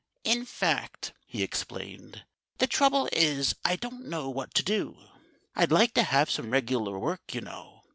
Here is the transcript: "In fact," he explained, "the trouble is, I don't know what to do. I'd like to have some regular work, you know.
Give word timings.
"In 0.23 0.45
fact," 0.45 1.13
he 1.27 1.43
explained, 1.43 2.25
"the 2.57 2.65
trouble 2.65 3.07
is, 3.13 3.53
I 3.63 3.75
don't 3.75 4.07
know 4.09 4.31
what 4.31 4.55
to 4.55 4.63
do. 4.63 4.97
I'd 5.55 5.71
like 5.71 5.93
to 5.93 6.01
have 6.01 6.27
some 6.31 6.49
regular 6.49 6.97
work, 6.97 7.35
you 7.35 7.41
know. 7.41 7.83